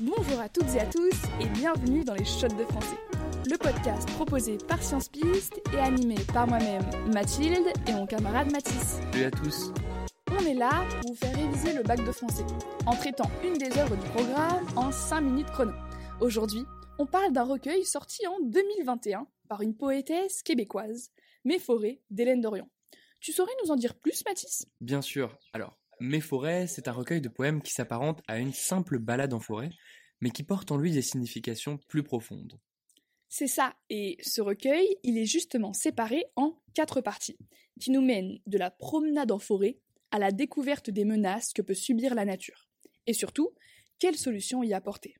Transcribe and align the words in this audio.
Bonjour 0.00 0.40
à 0.40 0.48
toutes 0.48 0.74
et 0.74 0.80
à 0.80 0.86
tous 0.86 1.14
et 1.40 1.46
bienvenue 1.50 2.02
dans 2.02 2.14
les 2.14 2.24
Shots 2.24 2.48
de 2.48 2.64
français, 2.64 2.96
le 3.48 3.56
podcast 3.56 4.08
proposé 4.10 4.58
par 4.58 4.82
Science 4.82 5.08
Piste 5.08 5.60
et 5.72 5.78
animé 5.78 6.16
par 6.32 6.48
moi-même 6.48 6.82
Mathilde 7.12 7.66
et 7.86 7.92
mon 7.92 8.04
camarade 8.04 8.50
Mathis. 8.50 8.98
Salut 9.12 9.24
à 9.24 9.30
tous. 9.30 9.72
On 10.32 10.44
est 10.46 10.54
là 10.54 10.84
pour 11.00 11.12
vous 11.12 11.16
faire 11.16 11.36
réviser 11.36 11.74
le 11.74 11.84
bac 11.84 12.04
de 12.04 12.10
français 12.10 12.44
en 12.86 12.96
traitant 12.96 13.30
une 13.44 13.54
des 13.56 13.78
œuvres 13.78 13.94
du 13.94 14.08
programme 14.08 14.66
en 14.74 14.90
5 14.90 15.20
minutes 15.20 15.50
chrono. 15.52 15.72
Aujourd'hui, 16.20 16.64
on 16.98 17.06
parle 17.06 17.32
d'un 17.32 17.44
recueil 17.44 17.84
sorti 17.84 18.26
en 18.26 18.40
2021 18.40 19.28
par 19.48 19.60
une 19.60 19.76
poétesse 19.76 20.42
québécoise, 20.42 21.12
forêts 21.60 22.00
d'Hélène 22.10 22.40
Dorion. 22.40 22.68
Tu 23.20 23.32
saurais 23.32 23.52
nous 23.62 23.70
en 23.70 23.76
dire 23.76 23.94
plus, 23.94 24.24
Mathis? 24.26 24.66
Bien 24.80 25.02
sûr. 25.02 25.38
Alors, 25.52 25.78
Mes 26.00 26.20
forêts, 26.20 26.66
c'est 26.66 26.88
un 26.88 26.92
recueil 26.92 27.20
de 27.20 27.28
poèmes 27.28 27.62
qui 27.62 27.72
s'apparente 27.72 28.20
à 28.26 28.38
une 28.38 28.52
simple 28.52 28.98
balade 28.98 29.32
en 29.32 29.40
forêt, 29.40 29.70
mais 30.20 30.30
qui 30.30 30.42
porte 30.42 30.72
en 30.72 30.76
lui 30.76 30.92
des 30.92 31.02
significations 31.02 31.78
plus 31.88 32.02
profondes. 32.02 32.58
C'est 33.28 33.48
ça, 33.48 33.74
et 33.90 34.16
ce 34.22 34.40
recueil, 34.40 34.96
il 35.02 35.18
est 35.18 35.26
justement 35.26 35.72
séparé 35.72 36.24
en 36.36 36.60
quatre 36.72 37.00
parties, 37.00 37.36
qui 37.80 37.90
nous 37.90 38.00
mènent 38.00 38.38
de 38.46 38.58
la 38.58 38.70
promenade 38.70 39.32
en 39.32 39.38
forêt 39.38 39.78
à 40.10 40.18
la 40.18 40.30
découverte 40.30 40.90
des 40.90 41.04
menaces 41.04 41.52
que 41.52 41.62
peut 41.62 41.74
subir 41.74 42.14
la 42.14 42.24
nature. 42.24 42.68
Et 43.06 43.12
surtout, 43.12 43.50
quelles 43.98 44.16
solutions 44.16 44.62
y 44.62 44.72
apporter? 44.72 45.16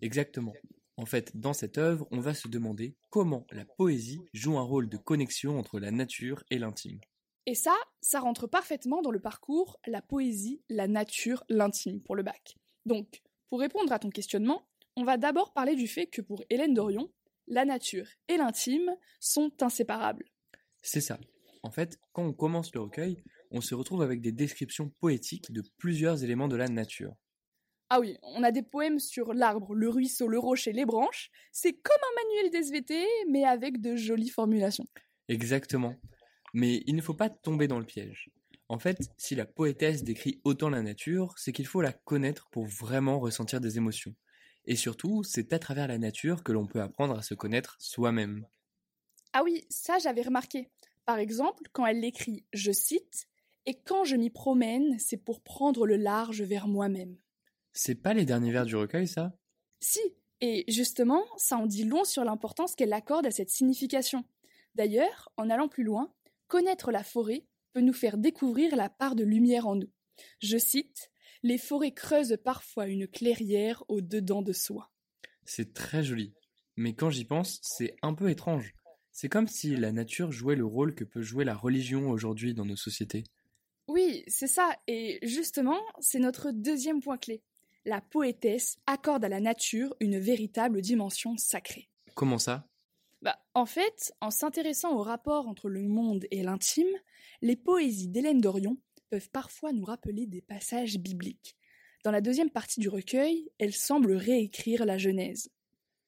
Exactement. 0.00 0.54
En 0.96 1.06
fait, 1.06 1.36
dans 1.36 1.52
cette 1.52 1.78
œuvre, 1.78 2.06
on 2.10 2.20
va 2.20 2.34
se 2.34 2.48
demander 2.48 2.96
comment 3.10 3.46
la 3.50 3.64
poésie 3.64 4.20
joue 4.32 4.58
un 4.58 4.62
rôle 4.62 4.88
de 4.88 4.96
connexion 4.96 5.58
entre 5.58 5.78
la 5.78 5.90
nature 5.90 6.42
et 6.50 6.58
l'intime. 6.58 7.00
Et 7.46 7.54
ça, 7.54 7.74
ça 8.00 8.20
rentre 8.20 8.46
parfaitement 8.46 9.02
dans 9.02 9.10
le 9.10 9.20
parcours 9.20 9.78
la 9.86 10.00
poésie, 10.00 10.62
la 10.68 10.88
nature, 10.88 11.44
l'intime 11.48 12.00
pour 12.00 12.16
le 12.16 12.22
bac. 12.22 12.56
Donc, 12.86 13.22
pour 13.50 13.60
répondre 13.60 13.92
à 13.92 13.98
ton 13.98 14.10
questionnement, 14.10 14.66
on 14.96 15.04
va 15.04 15.16
d'abord 15.18 15.52
parler 15.52 15.74
du 15.74 15.86
fait 15.86 16.06
que 16.06 16.22
pour 16.22 16.42
Hélène 16.48 16.74
Dorion, 16.74 17.10
la 17.46 17.64
nature 17.64 18.06
et 18.28 18.36
l'intime 18.36 18.96
sont 19.20 19.52
inséparables. 19.60 20.24
C'est 20.82 21.00
ça. 21.00 21.18
En 21.62 21.70
fait, 21.70 21.98
quand 22.12 22.24
on 22.24 22.32
commence 22.32 22.74
le 22.74 22.80
recueil, 22.80 23.22
on 23.50 23.60
se 23.60 23.74
retrouve 23.74 24.02
avec 24.02 24.20
des 24.20 24.32
descriptions 24.32 24.90
poétiques 25.00 25.52
de 25.52 25.62
plusieurs 25.78 26.24
éléments 26.24 26.48
de 26.48 26.56
la 26.56 26.68
nature. 26.68 27.14
Ah 27.90 28.00
oui, 28.00 28.16
on 28.22 28.42
a 28.42 28.50
des 28.50 28.62
poèmes 28.62 28.98
sur 28.98 29.34
l'arbre, 29.34 29.74
le 29.74 29.88
ruisseau, 29.88 30.26
le 30.26 30.38
rocher, 30.38 30.72
les 30.72 30.86
branches. 30.86 31.30
C'est 31.52 31.74
comme 31.74 32.00
un 32.02 32.22
manuel 32.22 32.50
d'SVT, 32.50 33.06
mais 33.30 33.44
avec 33.44 33.80
de 33.80 33.94
jolies 33.96 34.30
formulations. 34.30 34.86
Exactement. 35.28 35.94
Mais 36.54 36.82
il 36.86 36.96
ne 36.96 37.02
faut 37.02 37.14
pas 37.14 37.28
tomber 37.28 37.68
dans 37.68 37.78
le 37.78 37.84
piège. 37.84 38.30
En 38.68 38.78
fait, 38.78 38.96
si 39.18 39.34
la 39.34 39.44
poétesse 39.44 40.04
décrit 40.04 40.40
autant 40.44 40.70
la 40.70 40.80
nature, 40.80 41.34
c'est 41.36 41.52
qu'il 41.52 41.66
faut 41.66 41.82
la 41.82 41.92
connaître 41.92 42.48
pour 42.50 42.64
vraiment 42.64 43.20
ressentir 43.20 43.60
des 43.60 43.76
émotions. 43.76 44.14
Et 44.64 44.76
surtout, 44.76 45.22
c'est 45.22 45.52
à 45.52 45.58
travers 45.58 45.88
la 45.88 45.98
nature 45.98 46.42
que 46.42 46.52
l'on 46.52 46.66
peut 46.66 46.80
apprendre 46.80 47.18
à 47.18 47.22
se 47.22 47.34
connaître 47.34 47.76
soi-même. 47.78 48.46
Ah 49.34 49.42
oui, 49.44 49.66
ça 49.68 49.98
j'avais 49.98 50.22
remarqué. 50.22 50.70
Par 51.04 51.18
exemple, 51.18 51.64
quand 51.72 51.84
elle 51.84 52.00
l'écrit, 52.00 52.46
je 52.54 52.72
cite, 52.72 53.26
Et 53.66 53.80
quand 53.80 54.04
je 54.04 54.16
m'y 54.16 54.30
promène, 54.30 54.98
c'est 54.98 55.16
pour 55.16 55.40
prendre 55.42 55.86
le 55.86 55.96
large 55.96 56.42
vers 56.42 56.68
moi-même. 56.68 57.16
C'est 57.72 57.94
pas 57.94 58.14
les 58.14 58.24
derniers 58.24 58.52
vers 58.52 58.66
du 58.66 58.76
recueil, 58.76 59.08
ça? 59.08 59.32
Si, 59.80 60.00
et 60.40 60.64
justement, 60.68 61.24
ça 61.36 61.56
en 61.56 61.66
dit 61.66 61.84
long 61.84 62.04
sur 62.04 62.24
l'importance 62.24 62.74
qu'elle 62.74 62.92
accorde 62.92 63.26
à 63.26 63.30
cette 63.30 63.50
signification. 63.50 64.24
D'ailleurs, 64.74 65.32
en 65.36 65.48
allant 65.50 65.68
plus 65.68 65.84
loin, 65.84 66.12
Connaître 66.48 66.90
la 66.90 67.02
forêt 67.02 67.46
peut 67.72 67.80
nous 67.80 67.92
faire 67.92 68.18
découvrir 68.18 68.76
la 68.76 68.88
part 68.88 69.14
de 69.14 69.24
lumière 69.24 69.66
en 69.66 69.76
nous. 69.76 69.90
Je 70.40 70.58
cite 70.58 71.10
Les 71.42 71.58
forêts 71.58 71.92
creusent 71.92 72.38
parfois 72.42 72.86
une 72.86 73.08
clairière 73.08 73.82
au 73.88 74.00
dedans 74.00 74.42
de 74.42 74.52
soi. 74.52 74.90
C'est 75.44 75.74
très 75.74 76.02
joli. 76.02 76.32
Mais 76.76 76.94
quand 76.94 77.10
j'y 77.10 77.24
pense, 77.24 77.60
c'est 77.62 77.94
un 78.02 78.14
peu 78.14 78.30
étrange. 78.30 78.74
C'est 79.12 79.28
comme 79.28 79.46
si 79.46 79.76
la 79.76 79.92
nature 79.92 80.32
jouait 80.32 80.56
le 80.56 80.64
rôle 80.64 80.94
que 80.94 81.04
peut 81.04 81.22
jouer 81.22 81.44
la 81.44 81.54
religion 81.54 82.10
aujourd'hui 82.10 82.54
dans 82.54 82.64
nos 82.64 82.76
sociétés. 82.76 83.24
Oui, 83.86 84.24
c'est 84.26 84.48
ça, 84.48 84.76
et 84.86 85.18
justement, 85.22 85.78
c'est 86.00 86.18
notre 86.18 86.50
deuxième 86.50 87.00
point 87.00 87.18
clé. 87.18 87.42
La 87.84 88.00
poétesse 88.00 88.78
accorde 88.86 89.24
à 89.24 89.28
la 89.28 89.40
nature 89.40 89.94
une 90.00 90.18
véritable 90.18 90.80
dimension 90.80 91.36
sacrée. 91.36 91.90
Comment 92.14 92.38
ça? 92.38 92.66
Bah, 93.24 93.38
en 93.54 93.64
fait, 93.64 94.12
en 94.20 94.30
s'intéressant 94.30 94.94
au 94.94 95.02
rapport 95.02 95.48
entre 95.48 95.70
le 95.70 95.88
monde 95.88 96.26
et 96.30 96.42
l'intime, 96.42 96.94
les 97.40 97.56
poésies 97.56 98.08
d'Hélène 98.08 98.42
Dorion 98.42 98.76
peuvent 99.08 99.30
parfois 99.30 99.72
nous 99.72 99.84
rappeler 99.84 100.26
des 100.26 100.42
passages 100.42 100.98
bibliques. 100.98 101.56
Dans 102.04 102.10
la 102.10 102.20
deuxième 102.20 102.50
partie 102.50 102.80
du 102.80 102.90
recueil, 102.90 103.48
elle 103.58 103.72
semble 103.72 104.12
réécrire 104.12 104.84
la 104.84 104.98
Genèse. 104.98 105.48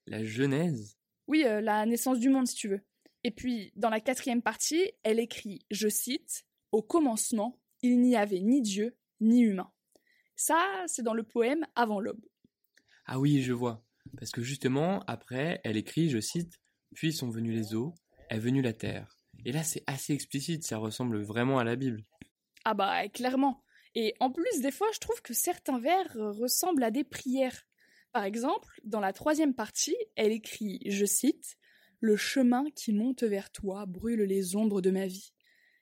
La 0.07 0.23
Genèse? 0.23 0.99
Oui, 1.27 1.43
euh, 1.47 1.63
la 1.63 1.87
naissance 1.87 2.19
du 2.19 2.29
monde, 2.29 2.47
si 2.47 2.55
tu 2.55 2.69
veux. 2.69 2.83
Et 3.25 3.31
puis, 3.31 3.73
dans 3.77 3.89
la 3.89 4.01
quatrième 4.01 4.43
partie, 4.43 4.93
elle 5.03 5.19
écrit, 5.19 5.65
je 5.71 5.89
cite, 5.89 6.45
Au 6.71 6.83
commencement, 6.83 7.59
il 7.81 7.99
n'y 8.03 8.15
avait 8.15 8.41
ni 8.41 8.61
Dieu, 8.61 8.95
ni 9.23 9.41
humain. 9.41 9.73
Ça, 10.37 10.85
c'est 10.87 11.03
dans 11.03 11.15
le 11.15 11.23
poème 11.23 11.65
Avant 11.77 11.99
l'aube. 11.99 12.27
Ah 13.07 13.19
oui, 13.19 13.43
je 13.43 13.55
vois. 13.55 13.83
Parce 14.19 14.33
que 14.33 14.43
justement, 14.43 15.03
après, 15.07 15.63
elle 15.65 15.79
écrit, 15.79 16.11
je 16.11 16.21
cite, 16.21 16.61
puis 16.97 17.13
sont 17.13 17.29
venus 17.29 17.55
les 17.55 17.75
eaux, 17.75 17.95
est 18.31 18.39
venue 18.39 18.63
la 18.63 18.73
terre. 18.73 19.19
Et 19.45 19.53
là, 19.53 19.63
c'est 19.63 19.85
assez 19.87 20.15
explicite, 20.15 20.65
ça 20.65 20.79
ressemble 20.79 21.21
vraiment 21.21 21.59
à 21.59 21.65
la 21.65 21.77
Bible. 21.77 22.05
Ah 22.65 22.73
bah, 22.73 23.07
clairement. 23.11 23.63
Et 23.95 24.15
en 24.19 24.31
plus, 24.31 24.61
des 24.63 24.71
fois, 24.71 24.89
je 24.95 24.99
trouve 24.99 25.21
que 25.21 25.35
certains 25.35 25.79
vers 25.79 26.11
ressemblent 26.15 26.83
à 26.83 26.91
des 26.91 27.05
prières. 27.05 27.67
Par 28.13 28.25
exemple, 28.25 28.81
dans 28.83 29.01
la 29.01 29.13
troisième 29.13 29.55
partie, 29.55 29.97
elle 30.17 30.33
écrit, 30.33 30.81
je 30.87 31.05
cite, 31.05 31.59
Le 32.01 32.17
chemin 32.17 32.65
qui 32.75 32.95
monte 32.95 33.23
vers 33.25 33.53
toi 33.53 33.85
brûle 33.85 34.23
les 34.23 34.57
ombres 34.57 34.81
de 34.81 34.91
ma 34.91 35.07
vie. 35.07 35.35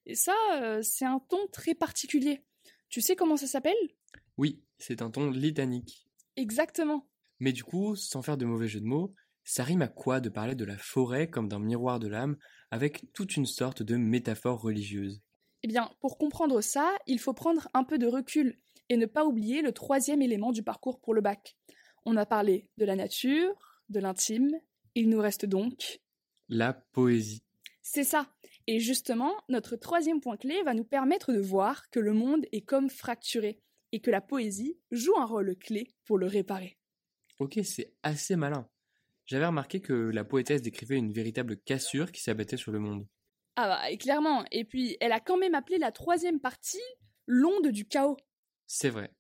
Et 0.06 0.16
ça, 0.16 0.34
euh, 0.54 0.82
c'est 0.82 1.04
un 1.04 1.20
ton 1.20 1.46
très 1.52 1.75
particulier. 1.75 2.44
Tu 2.88 3.00
sais 3.00 3.14
comment 3.14 3.36
ça 3.36 3.46
s'appelle? 3.46 3.72
Oui, 4.36 4.64
c'est 4.78 5.00
un 5.00 5.10
ton 5.10 5.31
litanique. 5.31 6.08
Exactement. 6.36 7.08
Mais 7.38 7.52
du 7.52 7.62
coup, 7.62 7.94
sans 7.94 8.22
faire 8.22 8.36
de 8.36 8.44
mauvais 8.44 8.69
jeu 8.69 8.81
de 8.81 8.86
mots, 8.86 9.14
ça 9.44 9.62
rime 9.62 9.82
à 9.82 9.88
quoi 9.88 10.21
de 10.21 10.28
parler 10.28 10.55
de 10.55 10.65
la 10.65 10.78
forêt 10.78 11.28
comme 11.28 11.49
d'un 11.49 11.59
miroir 11.59 12.00
de 12.00 12.09
l'âme, 12.09 12.37
avec 12.71 13.12
toute 13.12 13.37
une 13.37 13.47
sorte 13.47 13.82
de 13.82 13.97
métaphore 13.97 14.60
religieuse? 14.60 15.22
Eh 15.62 15.69
bien, 15.69 15.91
pour 16.00 16.19
comprendre 16.19 16.60
ça, 16.60 16.94
il 17.06 17.19
faut 17.19 17.34
prendre 17.34 17.69
un 17.75 17.84
peu 17.84 17.99
de 17.99 18.06
recul 18.06 18.59
et 18.88 18.97
ne 18.97 19.06
pas 19.06 19.25
oublier 19.25 19.62
le 19.62 19.72
troisième 19.72 20.22
élément 20.22 20.53
du 20.53 20.62
parcours 20.62 21.00
pour 21.00 21.15
le 21.15 21.21
bac. 21.21 21.56
On 22.05 22.16
a 22.16 22.27
parlé 22.27 22.69
de 22.77 22.84
la 22.84 22.97
nature, 22.97 23.55
de 23.88 24.00
l'intime, 24.00 24.53
il 24.94 25.09
nous 25.09 25.21
reste 25.21 25.47
donc 25.47 26.00
la 26.49 26.72
poésie. 26.72 27.43
C'est 27.82 28.05
ça. 28.05 28.26
Et 28.66 28.81
justement, 28.81 29.32
notre 29.49 29.76
troisième 29.76 30.21
point 30.21 30.37
clé 30.37 30.62
va 30.62 30.75
nous 30.75 30.84
permettre 30.84 31.32
de 31.32 31.41
voir 31.41 31.91
que 31.91 32.00
le 32.00 32.12
monde 32.12 32.47
est 32.53 32.62
comme 32.62 32.88
fracturé 32.88 33.61
et 33.93 34.00
que 34.00 34.11
la 34.11 34.21
poésie 34.21 34.78
joue 34.91 35.16
un 35.19 35.26
rôle 35.26 35.56
clé 35.56 35.94
pour 36.05 36.19
le 36.19 36.26
réparer. 36.26 36.78
Ok, 37.38 37.59
c'est 37.62 37.93
assez 38.03 38.37
malin. 38.37 38.69
J'avais 39.27 39.47
remarqué 39.47 39.81
que 39.81 39.93
la 39.93 40.25
poétesse 40.25 40.62
décrivait 40.62 40.97
une 40.97 41.12
véritable 41.12 41.57
cassure 41.57 42.12
qui 42.12 42.23
s'abattait 42.23 42.57
sur 42.57 42.73
le 42.73 42.79
monde. 42.79 43.07
Ah 43.57 43.69
bah, 43.69 43.91
et 43.91 43.97
clairement. 43.97 44.45
Et 44.51 44.65
puis, 44.65 44.97
elle 45.01 45.12
a 45.12 45.21
quand 45.21 45.37
même 45.37 45.55
appelé 45.55 45.79
la 45.79 45.93
troisième 45.93 46.41
partie 46.41 46.83
l'onde 47.27 47.69
du 47.69 47.87
chaos. 47.87 48.17
C'est 48.67 48.91
vrai. 48.91 49.11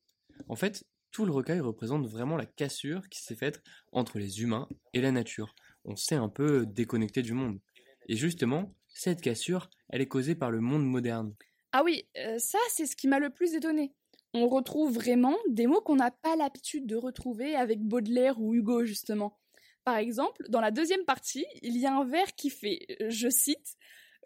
En 0.48 0.56
fait, 0.56 0.84
tout 1.10 1.24
le 1.24 1.32
recueil 1.32 1.60
représente 1.60 2.06
vraiment 2.06 2.36
la 2.36 2.46
cassure 2.46 3.08
qui 3.08 3.22
s'est 3.22 3.36
faite 3.36 3.62
entre 3.92 4.18
les 4.18 4.42
humains 4.42 4.68
et 4.92 5.00
la 5.00 5.12
nature. 5.12 5.54
On 5.84 5.96
s'est 5.96 6.16
un 6.16 6.28
peu 6.28 6.66
déconnecté 6.66 7.22
du 7.22 7.32
monde. 7.32 7.60
Et 8.08 8.16
justement, 8.16 8.74
cette 8.88 9.20
cassure, 9.20 9.70
elle 9.88 10.00
est 10.00 10.08
causée 10.08 10.34
par 10.34 10.50
le 10.50 10.60
monde 10.60 10.84
moderne. 10.84 11.34
Ah 11.72 11.82
oui, 11.84 12.08
euh, 12.16 12.38
ça 12.38 12.58
c'est 12.68 12.86
ce 12.86 12.96
qui 12.96 13.08
m'a 13.08 13.18
le 13.18 13.30
plus 13.30 13.54
étonné. 13.54 13.94
On 14.34 14.48
retrouve 14.48 14.92
vraiment 14.92 15.36
des 15.48 15.66
mots 15.66 15.80
qu'on 15.80 15.96
n'a 15.96 16.10
pas 16.10 16.36
l'habitude 16.36 16.86
de 16.86 16.96
retrouver 16.96 17.54
avec 17.54 17.80
Baudelaire 17.80 18.40
ou 18.40 18.54
Hugo 18.54 18.84
justement. 18.84 19.38
Par 19.84 19.96
exemple, 19.96 20.42
dans 20.48 20.60
la 20.60 20.70
deuxième 20.70 21.04
partie, 21.04 21.44
il 21.62 21.76
y 21.76 21.86
a 21.86 21.94
un 21.94 22.04
vers 22.04 22.34
qui 22.34 22.50
fait, 22.50 22.86
je 23.08 23.28
cite, 23.28 23.76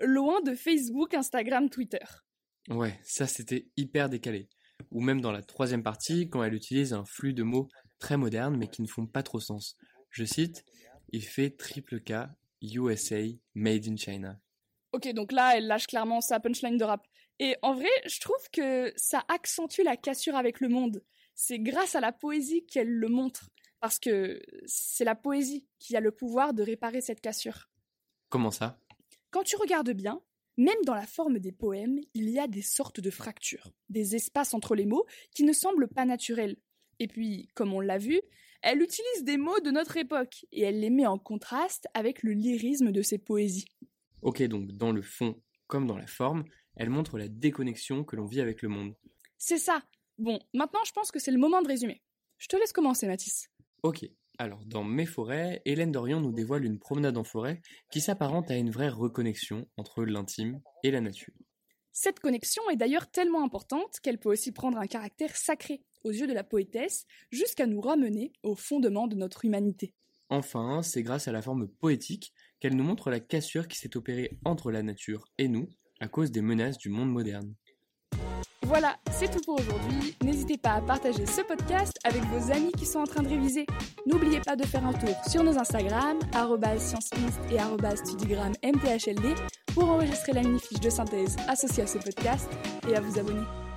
loin 0.01 0.41
de 0.43 0.55
Facebook, 0.55 1.15
Instagram, 1.15 1.69
Twitter. 1.69 2.05
Ouais, 2.69 2.99
ça 3.03 3.27
c'était 3.27 3.69
hyper 3.77 4.09
décalé. 4.09 4.49
Ou 4.93 5.01
même 5.01 5.21
dans 5.21 5.33
la 5.33 5.43
troisième 5.43 5.83
partie, 5.83 6.29
quand 6.29 6.43
elle 6.45 6.55
utilise 6.55 6.93
un 6.93 7.05
flux 7.05 7.33
de 7.35 7.43
mots 7.43 7.69
très 7.99 8.17
modernes 8.17 8.57
mais 8.57 8.69
qui 8.69 8.83
ne 8.83 8.87
font 8.87 9.07
pas 9.07 9.23
trop 9.23 9.41
sens. 9.41 9.77
Je 10.11 10.25
cite, 10.25 10.65
il 11.11 11.25
fait 11.25 11.51
triple 11.51 12.01
K, 12.01 12.29
USA, 12.63 13.23
made 13.55 13.89
in 13.89 13.97
China. 13.97 14.39
Ok, 14.93 15.09
donc 15.13 15.33
là, 15.33 15.57
elle 15.57 15.67
lâche 15.67 15.87
clairement 15.87 16.21
sa 16.21 16.41
punchline 16.41 16.79
de 16.79 16.85
rap. 16.85 17.07
Et 17.41 17.57
en 17.63 17.75
vrai, 17.75 17.91
je 18.07 18.21
trouve 18.21 18.51
que 18.53 18.93
ça 18.97 19.25
accentue 19.29 19.83
la 19.83 19.97
cassure 19.97 20.37
avec 20.37 20.61
le 20.61 20.69
monde. 20.69 21.05
C'est 21.35 21.59
grâce 21.59 21.95
à 21.95 22.01
la 22.01 22.13
poésie 22.13 22.67
qu'elle 22.67 22.91
le 22.91 23.09
montre. 23.09 23.51
Parce 23.81 23.99
que 23.99 24.41
c'est 24.67 25.05
la 25.05 25.15
poésie 25.15 25.67
qui 25.79 25.97
a 25.97 26.01
le 26.01 26.11
pouvoir 26.11 26.55
de 26.55 26.63
réparer 26.63 27.01
cette 27.01 27.21
cassure. 27.21 27.71
Comment 28.29 28.51
ça? 28.51 28.81
Quand 29.31 29.43
tu 29.43 29.57
regardes 29.57 29.93
bien, 29.93 30.21
même 30.57 30.83
dans 30.85 30.95
la 30.95 31.07
forme 31.07 31.39
des 31.39 31.53
poèmes, 31.53 32.01
il 32.15 32.29
y 32.31 32.39
a 32.39 32.49
des 32.49 32.63
sortes 32.63 33.01
de 33.01 33.11
fractures, 33.11 33.73
des 33.89 34.17
espaces 34.17 34.55
entre 34.55 34.75
les 34.75 34.87
mots 34.87 35.07
qui 35.35 35.45
ne 35.45 35.53
semblent 35.53 35.89
pas 35.89 36.05
naturels. 36.05 36.57
Et 36.99 37.07
puis, 37.07 37.49
comme 37.55 37.73
on 37.73 37.81
l'a 37.81 37.99
vu, 37.99 38.21
elle 38.63 38.83
utilise 38.83 39.23
des 39.23 39.37
mots 39.37 39.61
de 39.61 39.71
notre 39.71 39.97
époque 39.97 40.45
et 40.51 40.63
elle 40.63 40.81
les 40.81 40.91
met 40.91 41.07
en 41.07 41.19
contraste 41.19 41.87
avec 41.95 42.25
le 42.25 42.33
lyrisme 42.33 42.91
de 42.91 43.03
ses 43.03 43.19
poésies. 43.19 43.67
Ok, 44.23 44.43
donc 44.43 44.73
dans 44.73 44.91
le 44.91 45.03
fond 45.03 45.41
comme 45.69 45.87
dans 45.87 45.99
la 45.99 46.07
forme, 46.07 46.45
elle 46.75 46.91
montre 46.91 47.19
la 47.19 47.29
déconnexion 47.29 48.03
que 48.03 48.17
l'on 48.17 48.25
vit 48.25 48.41
avec 48.41 48.63
le 48.63 48.69
monde. 48.69 48.97
C'est 49.37 49.59
ça. 49.59 49.83
Bon, 50.17 50.41
maintenant 50.55 50.83
je 50.85 50.93
pense 50.93 51.13
que 51.13 51.21
c'est 51.21 51.31
le 51.31 51.39
moment 51.39 51.63
de 51.63 51.69
résumer. 51.69 52.03
Je 52.39 52.49
te 52.49 52.57
laisse 52.57 52.73
commencer, 52.73 53.07
Mathis. 53.07 53.49
Ok, 53.83 54.09
alors 54.39 54.65
dans 54.67 54.85
Mes 54.85 55.07
forêts, 55.07 55.63
Hélène 55.65 55.93
Dorion 55.93 56.21
nous 56.21 56.33
dévoile 56.33 56.65
une 56.65 56.79
promenade 56.79 57.17
en 57.17 57.25
forêt 57.25 57.61
qui 57.91 58.01
s'apparente 58.01 58.51
à 58.51 58.57
une 58.57 58.71
vraie 58.71 58.89
reconnexion 58.89 59.67
entre 59.77 60.05
l'intime 60.05 60.61
et 60.83 60.91
la 60.91 61.01
nature. 61.01 61.35
Cette 61.93 62.21
connexion 62.21 62.63
est 62.71 62.77
d'ailleurs 62.77 63.11
tellement 63.11 63.45
importante 63.45 63.99
qu'elle 64.01 64.19
peut 64.19 64.31
aussi 64.31 64.53
prendre 64.53 64.79
un 64.79 64.87
caractère 64.87 65.37
sacré 65.37 65.83
aux 66.05 66.13
yeux 66.13 66.27
de 66.27 66.33
la 66.33 66.45
poétesse, 66.45 67.07
jusqu'à 67.31 67.67
nous 67.67 67.81
ramener 67.81 68.33
au 68.43 68.55
fondement 68.55 69.09
de 69.09 69.17
notre 69.17 69.45
humanité. 69.45 69.95
Enfin, 70.29 70.83
c'est 70.83 71.03
grâce 71.03 71.29
à 71.29 71.33
la 71.33 71.43
forme 71.43 71.69
poétique 71.69 72.33
qu'elle 72.61 72.77
nous 72.77 72.85
montre 72.85 73.11
la 73.11 73.21
cassure 73.21 73.69
qui 73.69 73.79
s'est 73.79 73.97
opérée 73.97 74.39
entre 74.45 74.71
la 74.71 74.83
nature 74.83 75.25
et 75.39 75.49
nous 75.49 75.69
à 76.01 76.09
cause 76.09 76.31
des 76.31 76.43
menaces 76.43 76.79
du 76.79 76.91
monde 76.91 77.11
moderne. 77.11 77.55
Voilà, 78.69 78.97
c'est 79.13 79.31
tout 79.31 79.41
pour 79.47 79.59
aujourd'hui. 79.59 80.15
N'hésitez 80.23 80.59
pas 80.59 80.73
à 80.73 80.81
partager 80.83 81.25
ce 81.25 81.41
podcast 81.41 81.99
avec 82.05 82.23
vos 82.25 82.53
amis 82.53 82.71
qui 82.73 82.85
sont 82.85 82.99
en 82.99 83.07
train 83.07 83.23
de 83.23 83.29
réviser. 83.29 83.65
N'oubliez 84.05 84.41
pas 84.41 84.57
de 84.57 84.67
faire 84.67 84.87
un 84.87 84.93
tour 84.93 85.17
sur 85.27 85.43
nos 85.43 85.59
Instagram, 85.59 86.19
sciencemist 86.79 87.41
et 87.51 87.97
studigrammthld, 87.97 89.39
pour 89.73 89.89
enregistrer 89.89 90.33
la 90.33 90.43
mini-fiche 90.43 90.81
de 90.81 90.91
synthèse 90.91 91.35
associée 91.49 91.85
à 91.85 91.87
ce 91.87 91.97
podcast 91.97 92.47
et 92.87 92.95
à 92.95 93.01
vous 93.01 93.19
abonner. 93.19 93.68